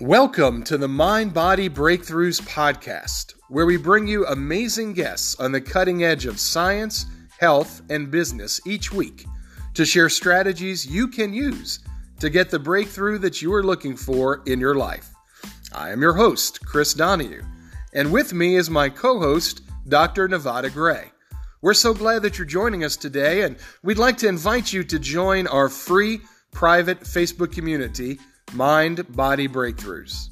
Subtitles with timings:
[0.00, 5.60] Welcome to the Mind Body Breakthroughs podcast, where we bring you amazing guests on the
[5.60, 7.06] cutting edge of science,
[7.40, 9.24] health, and business each week
[9.72, 11.78] to share strategies you can use
[12.20, 15.08] to get the breakthrough that you are looking for in your life.
[15.74, 17.42] I am your host, Chris Donahue,
[17.94, 20.28] and with me is my co host, Dr.
[20.28, 21.10] Nevada Gray.
[21.62, 24.98] We're so glad that you're joining us today, and we'd like to invite you to
[24.98, 26.20] join our free
[26.52, 28.18] private Facebook community
[28.52, 30.30] Mind Body Breakthroughs.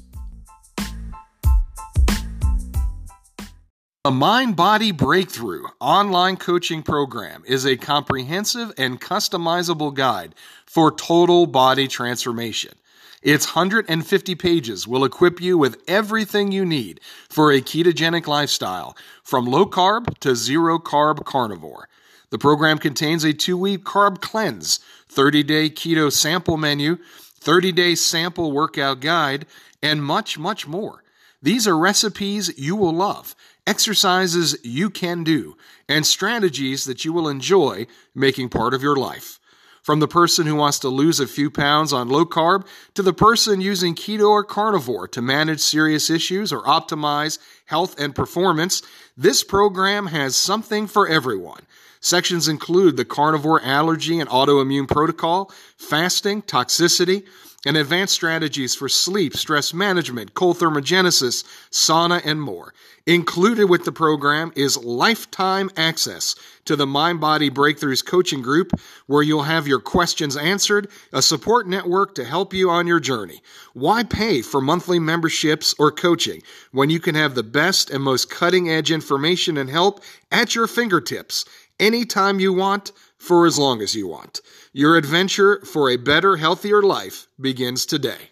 [4.05, 10.33] A Mind Body Breakthrough online coaching program is a comprehensive and customizable guide
[10.65, 12.73] for total body transformation.
[13.21, 19.45] Its 150 pages will equip you with everything you need for a ketogenic lifestyle, from
[19.45, 21.89] low carb to zero carb carnivore.
[22.29, 26.97] The program contains a two week carb cleanse, 30 day keto sample menu,
[27.45, 29.45] 30 day sample workout guide,
[29.81, 31.03] and much, much more.
[31.43, 33.35] These are recipes you will love,
[33.67, 35.55] exercises you can do,
[35.87, 39.39] and strategies that you will enjoy making part of your life.
[39.83, 42.65] From the person who wants to lose a few pounds on low carb
[42.95, 48.15] to the person using keto or carnivore to manage serious issues or optimize health and
[48.15, 48.81] performance,
[49.15, 51.61] this program has something for everyone.
[52.05, 57.25] Sections include the carnivore allergy and autoimmune protocol, fasting, toxicity,
[57.65, 62.75] and advanced strategies for sleep, stress management, cold thermogenesis, sauna, and more.
[63.07, 66.35] Included with the program is lifetime access
[66.65, 68.71] to the Mind Body Breakthroughs coaching group,
[69.07, 73.41] where you'll have your questions answered, a support network to help you on your journey.
[73.73, 76.41] Why pay for monthly memberships or coaching
[76.71, 80.67] when you can have the best and most cutting edge information and help at your
[80.67, 81.45] fingertips?
[81.79, 84.41] Anytime you want for as long as you want.
[84.73, 88.29] Your adventure for a better, healthier life begins today.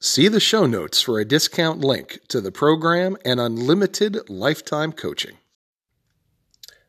[0.00, 5.38] See the show notes for a discount link to the program and unlimited lifetime coaching.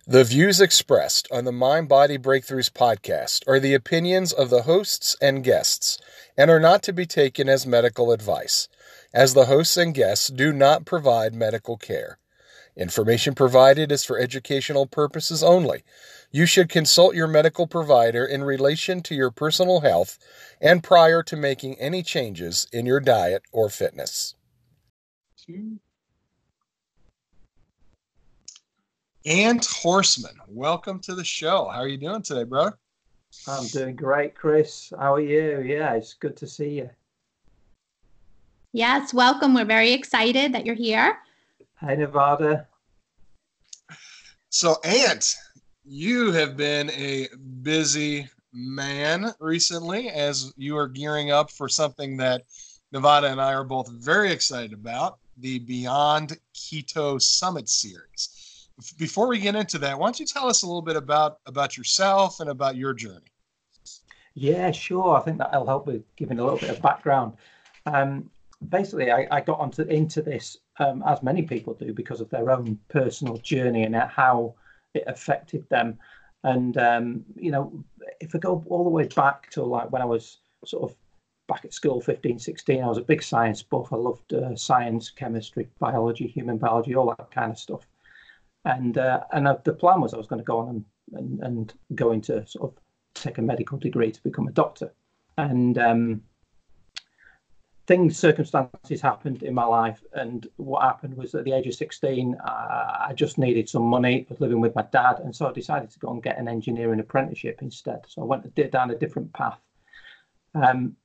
[0.06, 5.18] The views expressed on the Mind Body Breakthroughs podcast are the opinions of the hosts
[5.22, 6.00] and guests
[6.38, 8.69] and are not to be taken as medical advice,
[9.13, 12.19] as the hosts and guests do not provide medical care.
[12.77, 15.83] Information provided is for educational purposes only.
[16.29, 20.19] You should consult your medical provider in relation to your personal health
[20.61, 24.35] and prior to making any changes in your diet or fitness.
[29.25, 31.67] Ant Horsman, welcome to the show.
[31.69, 32.77] How are you doing today, brother?
[33.47, 34.94] I'm doing great, Chris.
[34.99, 35.61] How are you?
[35.61, 36.89] Yeah, it's good to see you.
[38.71, 39.55] Yes, welcome.
[39.55, 41.17] We're very excited that you're here.
[41.79, 42.67] Hi, Nevada.
[44.49, 45.35] So, Ant,
[45.85, 47.27] you have been a
[47.61, 52.45] busy man recently as you are gearing up for something that
[52.91, 58.69] Nevada and I are both very excited about the Beyond Keto Summit series.
[58.97, 61.77] Before we get into that, why don't you tell us a little bit about, about
[61.77, 63.31] yourself and about your journey?
[64.33, 65.15] Yeah, sure.
[65.15, 67.33] I think that'll help with giving a little bit of background.
[67.85, 68.31] Um,
[68.67, 72.51] basically, I, I, got onto into this um, as many people do because of their
[72.51, 74.55] own personal journey and how
[74.93, 75.97] it affected them.
[76.43, 77.83] And um, you know,
[78.19, 80.97] if I go all the way back to like when I was sort of
[81.47, 83.91] back at school, 15, 16, I was a big science buff.
[83.91, 87.88] I loved uh, science, chemistry, biology, human biology, all that kind of stuff.
[88.65, 91.44] And uh, and uh, the plan was I was going to go on and, and,
[91.44, 92.79] and go into sort of
[93.13, 94.94] take a medical degree to become a doctor.
[95.38, 96.21] And um,
[97.88, 102.36] things, circumstances happened in my life, and what happened was at the age of 16,
[102.36, 104.25] uh, I just needed some money.
[104.30, 106.50] I was living with my dad, and so I decided to go and get an
[106.50, 108.02] engineering apprenticeship instead.
[108.08, 109.59] So I went down a different path.
[110.53, 110.98] Um,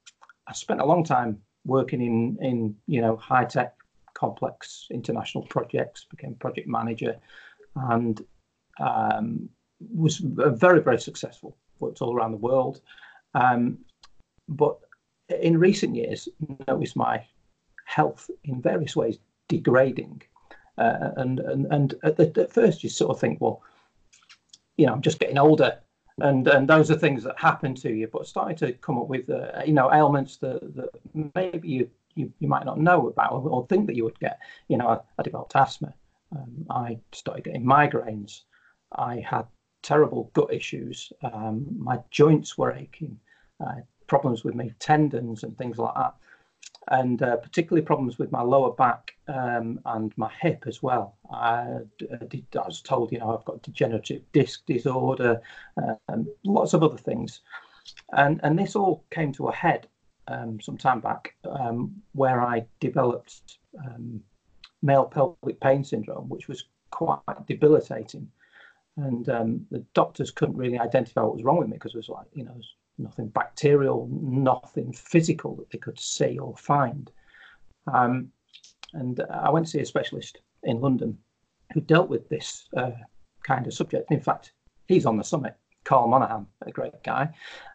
[0.48, 3.76] I spent a long time working in in you know high tech,
[4.14, 6.06] complex international projects.
[6.10, 7.16] Became project manager,
[7.76, 8.20] and
[8.80, 9.48] um,
[9.94, 11.56] was very very successful.
[11.78, 12.80] Worked all around the world,
[13.34, 13.78] um,
[14.48, 14.80] but
[15.28, 16.28] in recent years
[16.66, 17.24] noticed my
[17.84, 20.22] health in various ways degrading.
[20.78, 23.62] Uh, and and and at, the, at, first you sort of think, well,
[24.76, 25.78] you know, I'm just getting older,
[26.18, 28.08] and and those are things that happen to you.
[28.08, 30.88] But starting to come up with, uh, you know, ailments that, that
[31.34, 34.38] maybe you, you you might not know about or, or think that you would get.
[34.68, 35.92] You know, I, I developed asthma.
[36.34, 38.40] Um, I started getting migraines.
[38.96, 39.46] I had
[39.82, 41.12] terrible gut issues.
[41.22, 43.18] Um, my joints were aching.
[43.60, 43.82] I
[44.12, 46.14] problems with my tendons and things like that,
[46.88, 51.16] and uh, particularly problems with my lower back um, and my hip as well.
[51.32, 51.78] I,
[52.20, 55.40] I, was told, you know, I've got degenerative disc disorder
[55.82, 57.40] uh, and lots of other things,
[58.12, 59.88] and and this all came to a head
[60.28, 64.20] um, some time back um, where I developed um,
[64.82, 68.28] male pelvic pain syndrome, which was quite debilitating.
[68.98, 72.10] And um, the doctors couldn't really identify what was wrong with me because it was
[72.10, 72.60] like, you know,
[72.98, 77.10] nothing bacterial, nothing physical that they could see or find.
[77.92, 78.30] Um,
[78.94, 81.18] and I went to see a specialist in London
[81.72, 82.90] who dealt with this uh,
[83.42, 84.10] kind of subject.
[84.10, 84.52] In fact,
[84.86, 87.28] he's on the summit, Carl Monaghan, a great guy.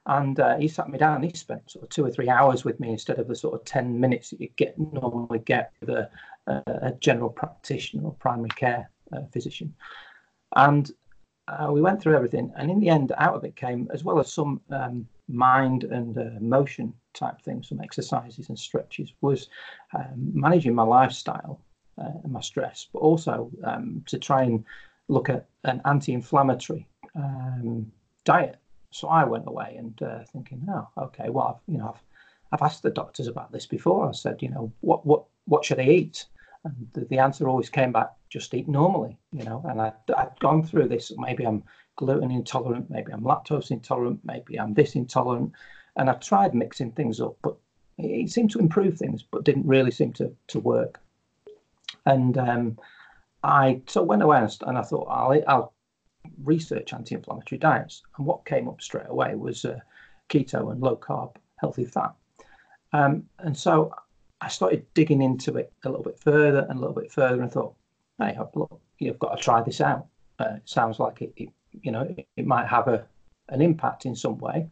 [0.06, 1.24] And uh, he sat me down.
[1.24, 3.66] He spent sort of two or three hours with me instead of the sort of
[3.66, 6.10] 10 minutes that you get normally get with a,
[6.48, 9.74] a general practitioner or primary care uh, physician.
[10.56, 10.92] And
[11.48, 12.52] uh, we went through everything.
[12.56, 16.18] And in the end, out of it came, as well as some um, mind and
[16.18, 19.50] uh, motion type things, some exercises and stretches, was
[19.96, 21.62] um, managing my lifestyle
[21.98, 24.64] uh, and my stress, but also um, to try and
[25.08, 27.92] look at an anti-inflammatory um,
[28.26, 28.58] diet.
[28.92, 32.02] So I went away and uh, thinking, oh, okay, well, I've, you know, I've,
[32.52, 34.08] I've asked the doctors about this before.
[34.08, 36.26] I said, you know, what what what should I eat?
[36.68, 39.64] And the, the answer always came back, just eat normally, you know.
[39.68, 41.12] And I, I'd gone through this.
[41.18, 41.64] Maybe I'm
[41.96, 45.52] gluten intolerant, maybe I'm lactose intolerant, maybe I'm this intolerant.
[45.96, 47.56] And I tried mixing things up, but
[47.98, 51.00] it seemed to improve things, but didn't really seem to, to work.
[52.06, 52.78] And um,
[53.44, 55.74] I so went away and I thought I'll, I'll
[56.44, 58.04] research anti-inflammatory diets.
[58.18, 59.80] And what came up straight away was uh,
[60.30, 62.14] keto and low carb healthy fat.
[62.94, 63.92] Um, and so
[64.42, 67.52] I started digging into it a little bit further and a little bit further and
[67.52, 67.76] thought,
[68.20, 70.08] hey, look, you've got to try this out.
[70.40, 71.50] Uh, it sounds like it, it
[71.82, 73.06] you know, it, it, might have a
[73.50, 74.68] an impact in some way.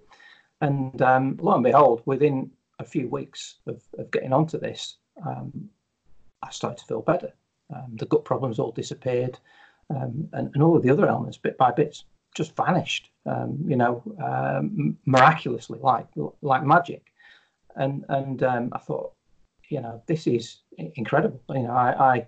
[0.62, 5.70] And um, lo and behold, within a few weeks of, of getting onto this, um,
[6.44, 7.32] I started to feel better.
[7.76, 9.40] Um, the gut problems all disappeared,
[9.90, 12.04] um, and, and all of the other elements, bit by bit,
[12.36, 13.10] just vanished.
[13.26, 16.08] Um, you know, um, miraculously, like
[16.42, 17.08] like magic.
[17.76, 19.15] And and I thought,
[19.70, 21.42] you know, this is incredible.
[21.50, 22.28] You know, I, I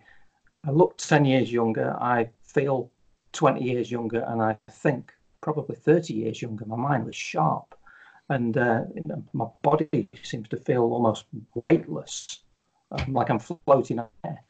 [0.66, 1.96] I look ten years younger.
[2.00, 2.92] I feel
[3.34, 6.66] 20 years younger and I think probably 30 years younger.
[6.66, 7.76] My mind was sharp
[8.30, 8.82] and uh,
[9.34, 11.26] my body seems to feel almost
[11.70, 12.40] weightless,
[12.92, 14.44] um, like I'm floating air.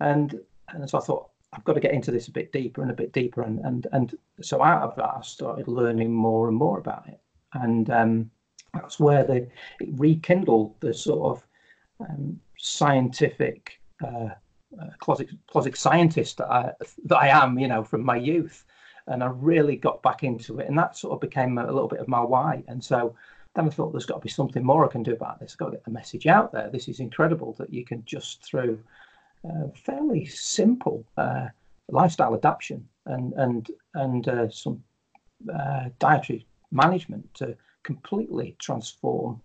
[0.00, 2.90] And, and so I thought, I've got to get into this a bit deeper and
[2.90, 3.42] a bit deeper.
[3.42, 7.20] And, and, and so out of that, I started learning more and more about it.
[7.52, 8.30] And um,
[8.72, 9.46] that's where the,
[9.78, 11.46] it rekindled the sort of
[12.08, 14.28] um, scientific uh,
[14.80, 16.72] uh, closet closet scientist that I
[17.04, 18.64] that I am, you know, from my youth,
[19.06, 22.00] and I really got back into it, and that sort of became a little bit
[22.00, 22.64] of my why.
[22.68, 23.14] And so
[23.54, 25.52] then I thought there's got to be something more I can do about this.
[25.52, 26.70] I've got to get the message out there.
[26.70, 28.78] This is incredible that you can just through
[29.44, 31.48] uh, fairly simple uh,
[31.88, 34.82] lifestyle adaptation and and and uh, some
[35.52, 39.40] uh, dietary management to completely transform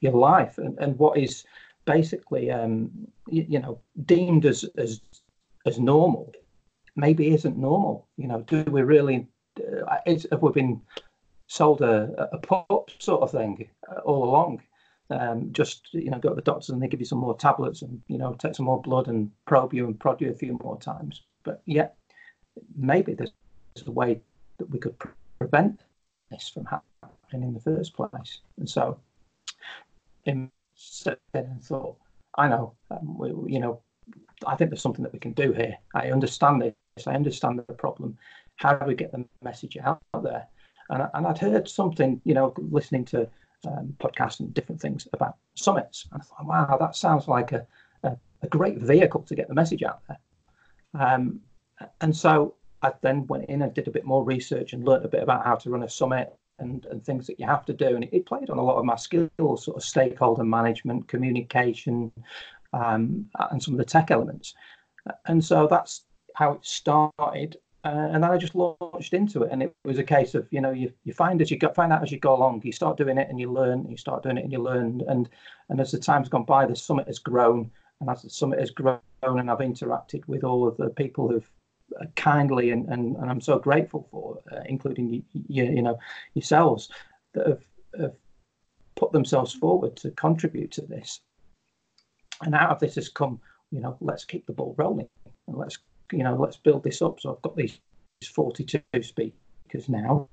[0.00, 1.44] your life and, and what is
[1.84, 2.90] basically, um,
[3.28, 5.00] you, you, know, deemed as as
[5.66, 6.32] as normal,
[6.96, 8.08] maybe isn't normal.
[8.16, 9.26] You know, do we really?
[9.58, 9.98] Uh,
[10.30, 10.80] have we been
[11.48, 14.62] sold a, a pup sort of thing uh, all along?
[15.10, 17.82] Um, just you know, go to the doctors and they give you some more tablets
[17.82, 20.58] and you know take some more blood and probe you and prod you a few
[20.62, 21.22] more times.
[21.42, 21.88] But yeah,
[22.76, 23.32] maybe there's
[23.86, 24.20] a way
[24.58, 24.96] that we could
[25.38, 25.80] prevent
[26.30, 28.40] this from happening in the first place.
[28.58, 28.98] And so,
[30.24, 30.50] in
[31.34, 31.96] and thought,
[32.36, 33.82] I know, um, we, you know,
[34.46, 35.76] I think there's something that we can do here.
[35.94, 37.06] I understand this.
[37.06, 38.16] I understand the problem.
[38.56, 40.46] How do we get the message out there?
[40.88, 43.28] And, and I'd heard something, you know, listening to
[43.66, 46.06] um, podcasts and different things about summits.
[46.12, 47.66] And I thought, wow, that sounds like a,
[48.02, 50.18] a, a great vehicle to get the message out there.
[50.98, 51.40] Um,
[52.00, 55.08] and so I then went in and did a bit more research and learned a
[55.08, 57.94] bit about how to run a summit and, and things that you have to do.
[57.94, 62.12] And it, it, played on a lot of my skills, sort of stakeholder management, communication,
[62.72, 64.54] um, and some of the tech elements.
[65.26, 67.56] And so that's how it started.
[67.84, 70.60] Uh, and then I just launched into it, and it was a case of you
[70.60, 72.98] know you, you find as you go, find out as you go along, you start
[72.98, 75.30] doing it and you learn, and you start doing it and you learn, and
[75.70, 78.70] and as the time's gone by, the summit has grown, and as the summit has
[78.70, 81.50] grown, and I've interacted with all of the people who've
[82.16, 85.98] kindly and, and, and I'm so grateful for, uh, including you, you, you, know
[86.34, 86.88] yourselves
[87.34, 87.62] that have,
[87.98, 88.14] have
[88.96, 91.20] put themselves forward to contribute to this.
[92.42, 95.08] And out of this has come, you know, let's keep the ball rolling
[95.46, 95.78] and let's
[96.12, 97.20] you know let's build this up.
[97.20, 97.78] So I've got these
[98.34, 100.28] 42 speakers now,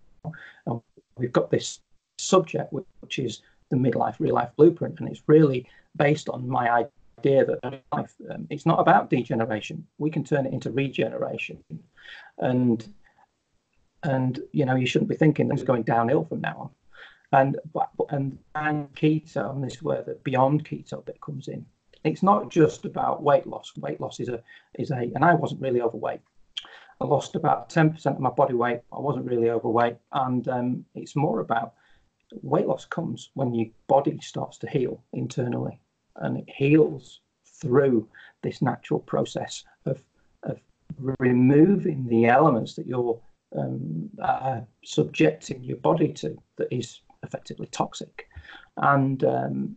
[0.65, 0.81] and
[1.17, 1.79] we've got this
[2.19, 6.85] subject which is the midlife re-life blueprint, and it's really based on my
[7.19, 9.85] idea that life um, it's not about degeneration.
[9.97, 11.63] We can turn it into regeneration,
[12.37, 12.87] and
[14.03, 16.69] and you know you shouldn't be thinking it's going downhill from now on.
[17.33, 17.57] And
[18.09, 21.65] and and keto, and this is where the beyond keto bit comes in.
[22.03, 23.73] It's not just about weight loss.
[23.77, 24.41] Weight loss is a
[24.75, 26.21] is a, and I wasn't really overweight.
[27.01, 28.81] I lost about ten percent of my body weight.
[28.93, 31.73] I wasn't really overweight, and um, it's more about
[32.41, 35.79] weight loss comes when your body starts to heal internally,
[36.17, 38.07] and it heals through
[38.43, 40.03] this natural process of
[40.43, 40.59] of
[41.19, 43.19] removing the elements that you're
[43.57, 48.27] um, uh, subjecting your body to that is effectively toxic.
[48.77, 49.75] And um,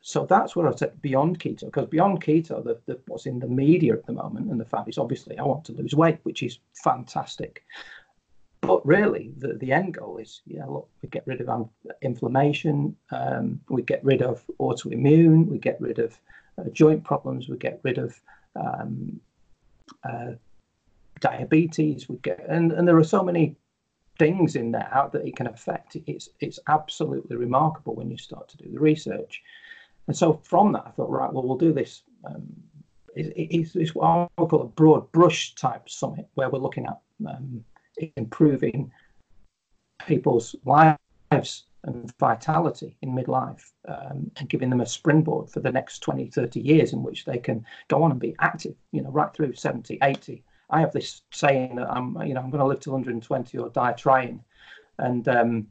[0.00, 3.48] so that's what I said beyond keto, because beyond keto, the, the, what's in the
[3.48, 6.42] media at the moment and the fact is obviously I want to lose weight, which
[6.42, 7.62] is fantastic.
[8.62, 11.68] But really, the, the end goal is, yeah, look, we get rid of
[12.02, 16.18] inflammation, um, we get rid of autoimmune, we get rid of
[16.58, 18.20] uh, joint problems, we get rid of
[18.56, 19.20] um,
[20.04, 20.32] uh,
[21.20, 23.56] diabetes, we get, and, and there are so many
[24.18, 25.96] things in there that it can affect.
[26.06, 29.42] It's it's absolutely remarkable when you start to do the research.
[30.06, 32.02] And so from that, I thought, right, well, we'll do this.
[32.24, 32.46] Um,
[33.16, 36.98] it, it's, it's what I call a broad brush type summit, where we're looking at
[37.26, 37.64] um,
[38.16, 38.90] improving
[40.06, 46.00] people's lives and vitality in midlife um, and giving them a springboard for the next
[46.00, 49.32] 20, 30 years in which they can go on and be active, you know, right
[49.34, 52.80] through 70, 80, I have this saying that I'm, you know, I'm going to live
[52.80, 54.42] to 120 or die trying,
[54.98, 55.66] and um,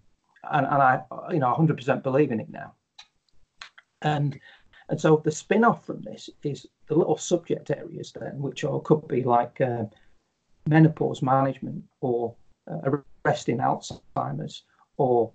[0.52, 2.74] and and I, you know, 100% believe in it now.
[4.02, 4.40] And
[4.90, 9.08] and so the spin-off from this is the little subject areas then, which all could
[9.08, 9.86] be like uh,
[10.70, 12.36] menopause management or
[12.70, 14.64] uh, arresting Alzheimer's
[14.98, 15.32] or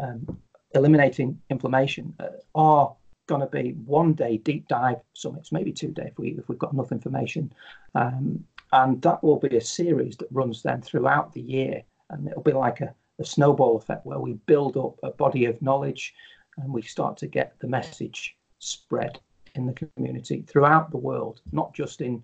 [0.00, 0.38] um,
[0.74, 2.94] eliminating inflammation, uh, are
[3.26, 6.58] going to be one day deep dive summits, maybe two day if we if we've
[6.58, 7.52] got enough information,
[7.94, 8.42] um,
[8.72, 11.82] and that will be a series that runs then throughout the year.
[12.10, 15.60] And it'll be like a, a snowball effect where we build up a body of
[15.60, 16.14] knowledge
[16.56, 19.18] and we start to get the message spread
[19.54, 22.22] in the community throughout the world, not just in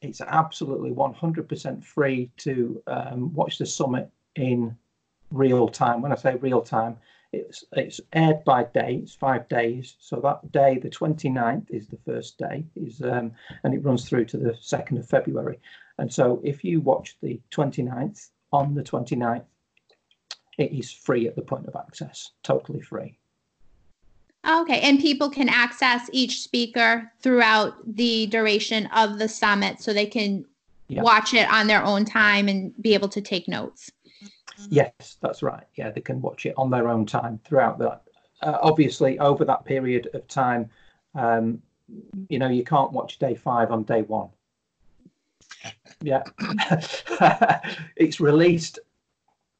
[0.00, 4.74] It's absolutely 100% free to um, watch the summit in
[5.34, 6.02] real time.
[6.02, 6.96] When I say real time,
[7.32, 9.00] it's it's aired by day.
[9.02, 9.96] It's five days.
[9.98, 14.26] So that day, the 29th, is the first day, is um, and it runs through
[14.26, 15.58] to the 2nd of February.
[15.98, 19.44] And so if you watch the 29th on the 29th,
[20.58, 23.16] it is free at the point of access, totally free.
[24.46, 30.06] Okay, and people can access each speaker throughout the duration of the summit so they
[30.06, 30.44] can
[30.88, 31.02] yeah.
[31.02, 33.90] watch it on their own time and be able to take notes.
[34.68, 35.64] Yes, that's right.
[35.74, 38.02] Yeah, they can watch it on their own time throughout that.
[38.42, 40.70] Uh, obviously, over that period of time,
[41.14, 41.62] um,
[42.28, 44.28] you know, you can't watch day five on day one.
[46.02, 46.22] Yeah,
[47.96, 48.78] it's released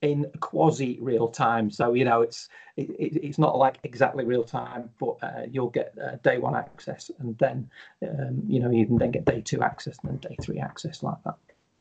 [0.04, 1.70] in quasi real time.
[1.70, 5.94] So you know it's it, it's not like exactly real time, but uh, you'll get
[6.02, 7.70] uh, day one access, and then
[8.06, 11.02] um, you know you can then get day two access, and then day three access
[11.02, 11.36] like that.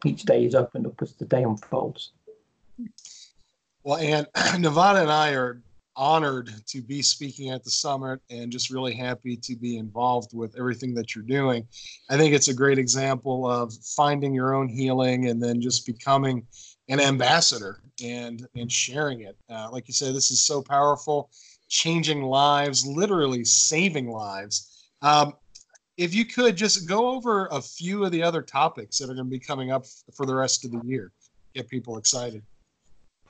[0.05, 2.11] Each day is opened up as the day unfolds.
[3.83, 4.27] Well, and
[4.61, 5.61] Nevada and I are
[5.95, 10.57] honored to be speaking at the summit and just really happy to be involved with
[10.57, 11.67] everything that you're doing.
[12.09, 16.47] I think it's a great example of finding your own healing and then just becoming
[16.89, 19.37] an ambassador and and sharing it.
[19.49, 21.29] Uh, like you said, this is so powerful,
[21.69, 24.89] changing lives, literally saving lives.
[25.01, 25.33] Um,
[25.97, 29.27] if you could just go over a few of the other topics that are going
[29.27, 31.11] to be coming up for the rest of the year.
[31.53, 32.41] get people excited.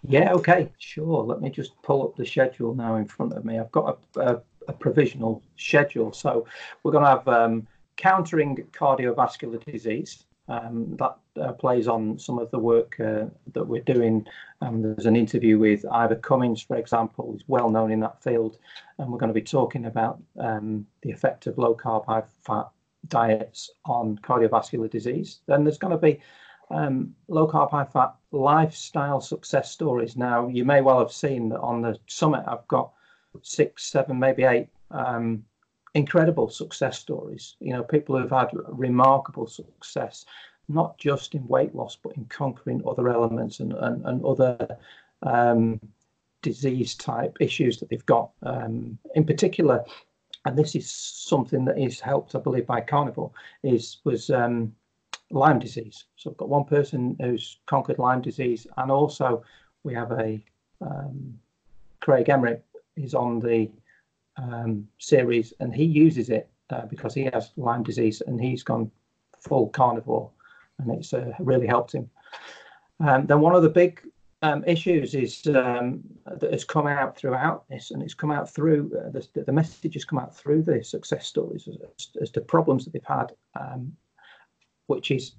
[0.08, 1.24] Yeah, okay, sure.
[1.24, 3.58] Let me just pull up the schedule now in front of me.
[3.60, 6.12] I've got a, a, a provisional schedule.
[6.12, 6.46] So
[6.84, 10.26] we're going to have um, countering cardiovascular disease.
[10.50, 14.28] Um, that uh, plays on some of the work uh, that we're doing.
[14.60, 18.58] Um, there's an interview with Ivor Cummins, for example, who's well known in that field,
[18.98, 22.68] and we're going to be talking about um, the effect of low carb, high fat
[23.08, 25.40] diets on cardiovascular disease.
[25.48, 26.20] Then there's going to be
[26.74, 30.18] um, low carb, high fat lifestyle success stories.
[30.18, 32.92] Now, you may well have seen that on the summit, I've got
[33.42, 35.44] six, seven, maybe eight um,
[35.94, 37.56] incredible success stories.
[37.60, 40.26] You know, people who've had remarkable success,
[40.68, 44.78] not just in weight loss, but in conquering other elements and, and, and other
[45.22, 45.80] um,
[46.42, 48.32] disease type issues that they've got.
[48.44, 49.84] Um, in particular,
[50.46, 53.32] and this is something that is helped, I believe, by Carnivore,
[53.64, 54.76] is was um,
[55.34, 56.06] Lyme disease.
[56.16, 59.44] So I've got one person who's conquered Lyme disease, and also
[59.84, 60.44] we have a
[60.82, 61.40] um,
[62.02, 62.64] Craig Emmerich
[62.96, 63.70] is on the
[64.38, 68.92] um, series, and he uses it uh, because he has Lyme disease, and he's gone
[69.40, 70.30] full carnivore,
[70.80, 72.10] and it's uh, really helped him.
[73.00, 74.02] Um, then one of the big
[74.44, 78.92] um, issues is um, that has come out throughout this, and it's come out through
[79.00, 81.78] uh, the, the message has come out through the success stories as,
[82.22, 83.94] as to problems that they've had, um,
[84.88, 85.34] which is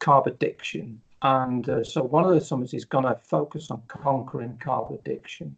[0.00, 1.00] carb addiction.
[1.22, 5.56] And uh, so one of the summits is going to focus on conquering carb addiction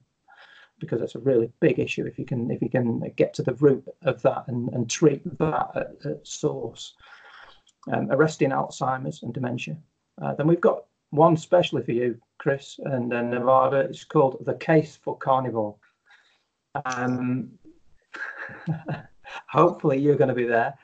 [0.78, 3.52] because that's a really big issue if you can if you can get to the
[3.54, 6.94] root of that and, and treat that at, at source.
[7.92, 9.76] Um, arresting Alzheimer's and dementia.
[10.20, 13.78] Uh, then we've got one specially for you, Chris, and then Nevada.
[13.78, 15.76] It's called The Case for Carnivore.
[16.84, 17.52] Um,
[19.48, 20.74] hopefully, you're going to be there.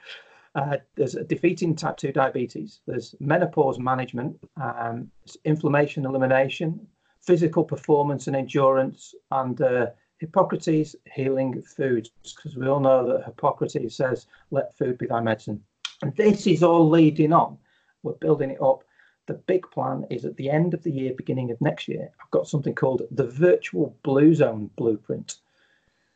[0.56, 5.10] Uh, there's defeating type 2 diabetes, there's menopause management, um,
[5.44, 6.80] inflammation elimination,
[7.20, 9.86] physical performance and endurance, and uh,
[10.18, 15.62] Hippocrates healing foods, because we all know that Hippocrates says, let food be thy medicine.
[16.00, 17.58] And this is all leading on.
[18.02, 18.82] We're building it up.
[19.26, 22.30] The big plan is at the end of the year, beginning of next year, I've
[22.30, 25.36] got something called the Virtual Blue Zone Blueprint.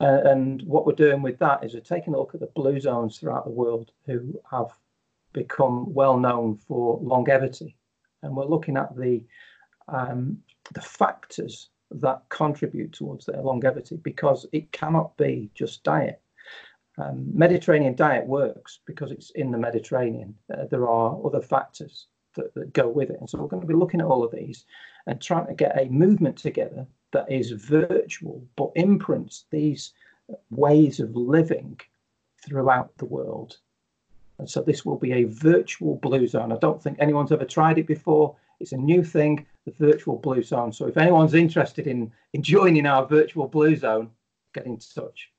[0.00, 2.80] Uh, and what we're doing with that is we're taking a look at the blue
[2.80, 4.70] zones throughout the world who have
[5.32, 7.76] become well known for longevity.
[8.22, 9.22] And we're looking at the
[9.88, 10.38] um,
[10.72, 16.20] the factors that contribute towards their longevity because it cannot be just diet.
[16.98, 20.34] Um, Mediterranean diet works because it's in the Mediterranean.
[20.52, 23.16] Uh, there are other factors that, that go with it.
[23.18, 24.64] And so we're going to be looking at all of these
[25.06, 29.92] and trying to get a movement together that is virtual but imprints these
[30.50, 31.80] ways of living
[32.44, 33.58] throughout the world.
[34.38, 36.52] And so this will be a virtual blue zone.
[36.52, 38.36] I don't think anyone's ever tried it before.
[38.58, 40.72] It's a new thing, the virtual blue zone.
[40.72, 44.10] So if anyone's interested in, in joining our virtual blue zone,
[44.54, 45.30] get in touch.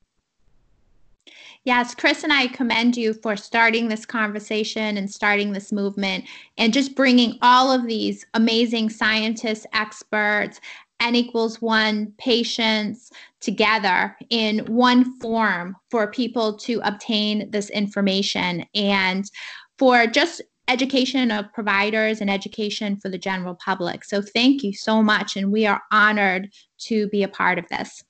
[1.64, 6.26] Yes, Chris and I commend you for starting this conversation and starting this movement
[6.58, 10.60] and just bringing all of these amazing scientists, experts,
[11.02, 13.12] n equals one patients
[13.42, 19.30] together in one form for people to obtain this information and
[19.78, 24.06] for just education of providers and education for the general public.
[24.06, 25.36] So thank you so much.
[25.36, 26.50] And we are honored
[26.86, 28.04] to be a part of this.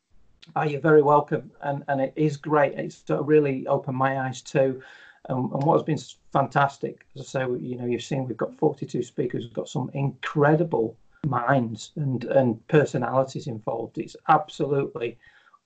[0.56, 1.50] Oh, you're very welcome.
[1.62, 2.74] And, and it is great.
[2.74, 4.82] It's really opened my eyes too.
[5.30, 6.00] Um, and what has been
[6.34, 9.90] fantastic, as I say, you know, you've seen we've got 42 speakers, we've got some
[9.94, 13.98] incredible minds and, and personalities involved.
[13.98, 15.18] It's absolutely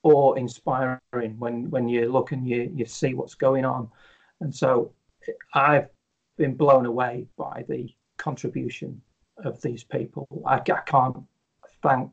[0.04, 3.90] awe-inspiring when, when you look and you, you see what's going on.
[4.42, 4.92] And so
[5.54, 5.88] I've
[6.38, 9.02] been blown away by the contribution
[9.44, 10.28] of these people.
[10.46, 11.18] I, I can't
[11.82, 12.12] thank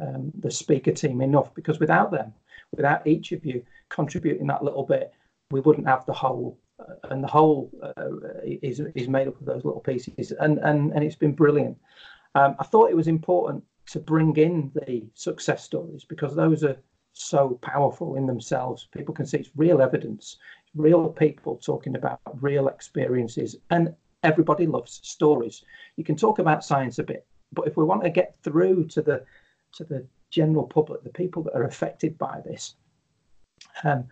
[0.00, 2.32] um, the speaker team enough because without them,
[2.74, 5.12] without each of you contributing that little bit,
[5.50, 6.58] we wouldn't have the whole.
[6.78, 8.08] Uh, and the whole uh,
[8.42, 11.76] is is made up of those little pieces, and and and it's been brilliant.
[12.34, 16.76] Um, I thought it was important to bring in the success stories because those are
[17.12, 18.88] so powerful in themselves.
[18.92, 20.36] People can see it's real evidence,
[20.74, 25.64] real people talking about real experiences, and everybody loves stories.
[25.96, 29.02] You can talk about science a bit, but if we want to get through to
[29.02, 29.24] the
[29.74, 32.74] to the general public, the people that are affected by this,
[33.84, 34.04] um,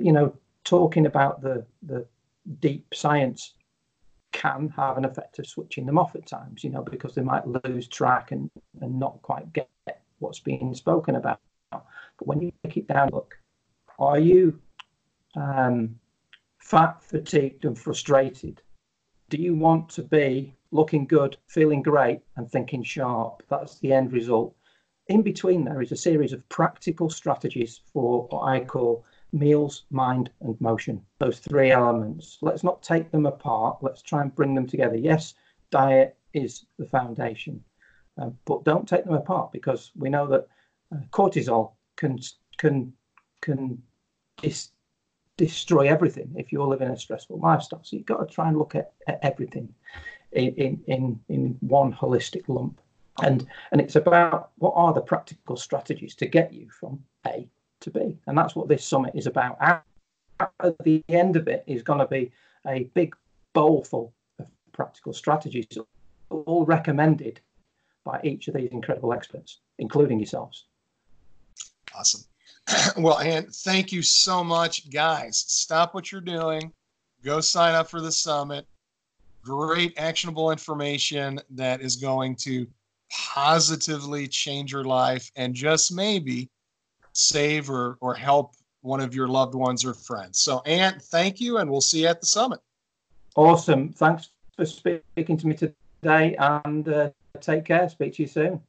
[0.00, 0.32] you know,
[0.64, 2.06] talking about the the
[2.60, 3.54] deep science
[4.40, 7.46] can have an effect of switching them off at times, you know, because they might
[7.46, 8.50] lose track and,
[8.80, 9.68] and not quite get
[10.18, 11.40] what's being spoken about.
[11.70, 11.84] But
[12.18, 13.34] when you break it down, look,
[13.98, 14.58] are you
[15.36, 15.96] um,
[16.58, 18.62] fat, fatigued, and frustrated?
[19.28, 23.42] Do you want to be looking good, feeling great, and thinking sharp.
[23.48, 24.54] That's the end result.
[25.08, 30.30] In between, there is a series of practical strategies for what I call meals, mind,
[30.40, 31.02] and motion.
[31.18, 32.38] Those three elements.
[32.40, 33.78] Let's not take them apart.
[33.82, 34.96] Let's try and bring them together.
[34.96, 35.34] Yes,
[35.70, 37.62] diet is the foundation,
[38.18, 40.48] um, but don't take them apart because we know that
[40.92, 42.18] uh, cortisol can
[42.58, 42.92] can
[43.40, 43.82] can
[44.42, 44.72] dis-
[45.36, 47.82] destroy everything if you're living a stressful lifestyle.
[47.82, 49.72] So you've got to try and look at, at everything
[50.32, 52.80] in, in in one holistic lump.
[53.22, 57.48] And and it's about what are the practical strategies to get you from A
[57.80, 58.18] to be.
[58.26, 59.58] And that's what this summit is about.
[59.60, 62.30] At the end of it is going to be
[62.66, 63.14] a big
[63.52, 65.66] bowl full of practical strategies,
[66.30, 67.40] all recommended
[68.04, 70.66] by each of these incredible experts, including yourselves.
[71.94, 72.22] Awesome.
[72.98, 75.38] well, and thank you so much, guys.
[75.38, 76.72] Stop what you're doing,
[77.24, 78.66] go sign up for the summit.
[79.42, 82.66] Great actionable information that is going to
[83.10, 86.50] positively change your life and just maybe
[87.12, 90.40] save or, or help one of your loved ones or friends.
[90.40, 92.60] So, Ant, thank you, and we'll see you at the summit.
[93.36, 93.92] Awesome.
[93.92, 97.88] Thanks for speaking to me today, and uh, take care.
[97.88, 98.60] Speak to you soon.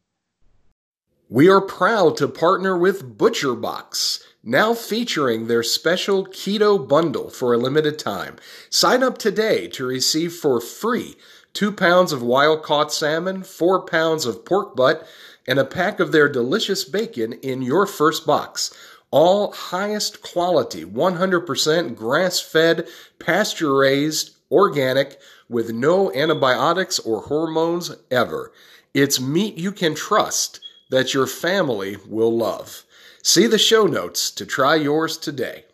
[1.30, 7.58] We are proud to partner with ButcherBox, now featuring their special keto bundle for a
[7.58, 8.36] limited time.
[8.70, 11.16] Sign up today to receive for free
[11.54, 15.08] two pounds of wild caught salmon, four pounds of pork butt,
[15.52, 18.74] and a pack of their delicious bacon in your first box.
[19.12, 22.88] All highest quality, 100% grass fed,
[23.20, 28.54] pasture raised, organic, with no antibiotics or hormones ever.
[28.94, 32.86] It's meat you can trust that your family will love.
[33.22, 35.66] See the show notes to try yours today.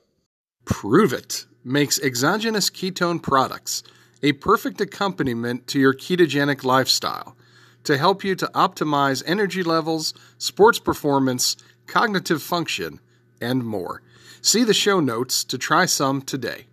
[0.66, 3.84] Pruvit makes exogenous ketone products,
[4.24, 7.38] a perfect accompaniment to your ketogenic lifestyle
[7.88, 11.56] to help you to optimize energy levels, sports performance,
[11.88, 13.00] cognitive function,
[13.40, 14.02] and more.
[14.42, 16.67] See the show notes to try some today.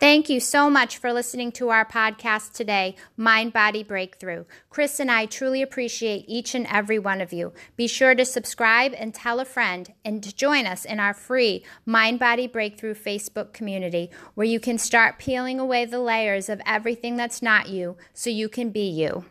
[0.00, 4.46] Thank you so much for listening to our podcast today, Mind Body Breakthrough.
[4.70, 7.52] Chris and I truly appreciate each and every one of you.
[7.76, 11.66] Be sure to subscribe and tell a friend and to join us in our free
[11.84, 17.16] Mind Body Breakthrough Facebook community where you can start peeling away the layers of everything
[17.16, 19.26] that's not you so you can be you.